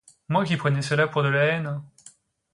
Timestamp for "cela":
0.81-1.07